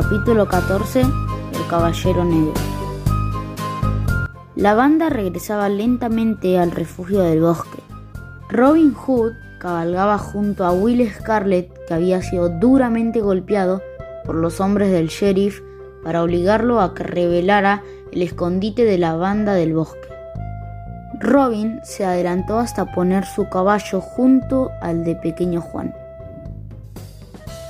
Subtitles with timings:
[0.00, 2.54] Capítulo 14 El Caballero Negro
[4.54, 7.80] La banda regresaba lentamente al refugio del bosque.
[8.48, 13.82] Robin Hood cabalgaba junto a Will Scarlet, que había sido duramente golpeado
[14.24, 15.62] por los hombres del sheriff
[16.04, 20.08] para obligarlo a que revelara el escondite de la banda del bosque.
[21.18, 25.92] Robin se adelantó hasta poner su caballo junto al de pequeño Juan.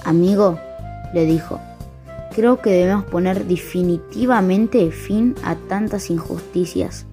[0.04, 0.58] Amigo,
[1.14, 1.58] le dijo,
[2.38, 7.04] creo que debemos poner definitivamente fin a tantas injusticias.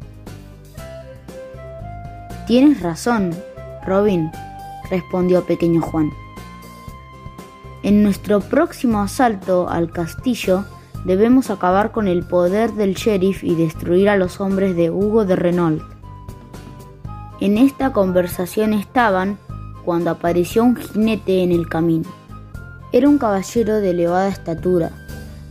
[2.45, 3.31] Tienes razón,
[3.87, 4.29] Robin,
[4.91, 6.11] respondió pequeño Juan.
[7.81, 10.63] En nuestro próximo asalto al castillo
[11.05, 15.35] debemos acabar con el poder del sheriff y destruir a los hombres de Hugo de
[15.35, 15.81] Renault.
[17.39, 19.39] En esta conversación estaban
[19.85, 22.24] cuando apareció un jinete en el camino.
[22.95, 24.89] Era un caballero de elevada estatura,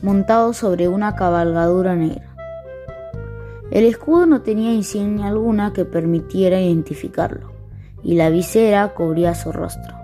[0.00, 2.34] montado sobre una cabalgadura negra.
[3.70, 7.52] El escudo no tenía insignia alguna que permitiera identificarlo,
[8.02, 9.94] y la visera cubría su rostro.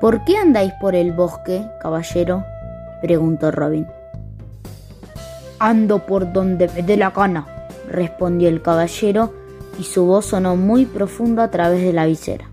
[0.00, 2.42] ¿Por qué andáis por el bosque, caballero?
[3.02, 3.86] preguntó Robin.
[5.58, 9.34] Ando por donde me dé la gana, respondió el caballero,
[9.78, 12.46] y su voz sonó muy profundo a través de la visera.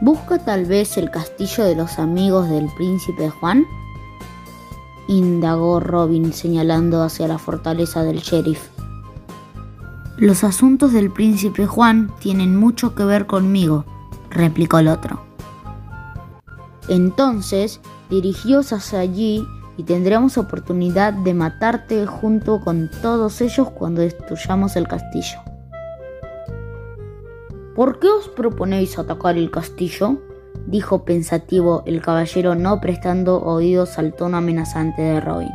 [0.00, 3.64] ¿Busca tal vez el castillo de los amigos del príncipe Juan?
[5.08, 8.68] indagó Robin señalando hacia la fortaleza del sheriff.
[10.18, 13.86] Los asuntos del príncipe Juan tienen mucho que ver conmigo,
[14.28, 15.22] replicó el otro.
[16.88, 19.46] Entonces, dirigíos hacia allí
[19.78, 25.38] y tendremos oportunidad de matarte junto con todos ellos cuando destruyamos el castillo.
[27.76, 30.16] ¿Por qué os proponéis atacar el castillo?
[30.66, 35.52] dijo pensativo el caballero no prestando oídos al tono amenazante de Robin.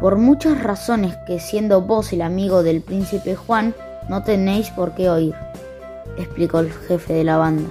[0.00, 3.72] Por muchas razones que siendo vos el amigo del príncipe Juan,
[4.08, 5.34] no tenéis por qué oír,
[6.18, 7.70] explicó el jefe de la banda.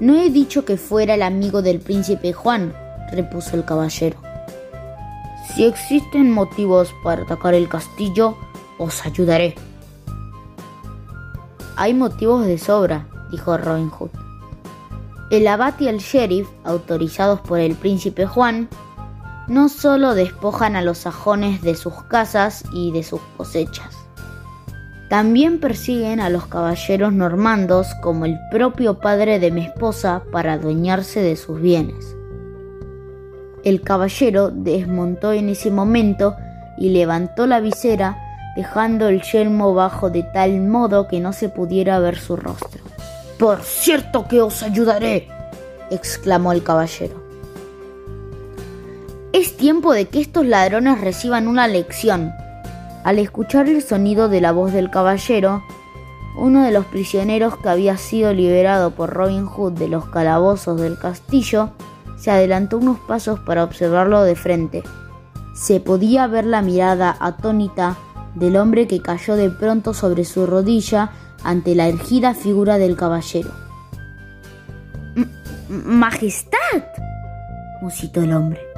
[0.00, 2.74] No he dicho que fuera el amigo del príncipe Juan,
[3.12, 4.18] repuso el caballero.
[5.54, 8.36] Si existen motivos para atacar el castillo,
[8.76, 9.54] os ayudaré.
[11.78, 14.08] Hay motivos de sobra, dijo Robin Hood.
[15.30, 18.68] El abad y el sheriff, autorizados por el príncipe Juan,
[19.46, 23.94] no solo despojan a los sajones de sus casas y de sus cosechas,
[25.10, 31.20] también persiguen a los caballeros normandos como el propio padre de mi esposa para adueñarse
[31.20, 32.16] de sus bienes.
[33.64, 36.36] El caballero desmontó en ese momento
[36.78, 38.25] y levantó la visera
[38.56, 42.82] dejando el yelmo bajo de tal modo que no se pudiera ver su rostro.
[43.38, 45.28] Por cierto que os ayudaré,
[45.90, 47.22] exclamó el caballero.
[49.32, 52.32] Es tiempo de que estos ladrones reciban una lección.
[53.04, 55.62] Al escuchar el sonido de la voz del caballero,
[56.38, 60.98] uno de los prisioneros que había sido liberado por Robin Hood de los calabozos del
[60.98, 61.70] castillo
[62.16, 64.82] se adelantó unos pasos para observarlo de frente.
[65.54, 67.96] Se podía ver la mirada atónita
[68.36, 71.10] del hombre que cayó de pronto sobre su rodilla
[71.42, 73.50] ante la ergida figura del caballero.
[75.68, 76.84] Majestad,
[77.80, 78.75] musitó el hombre.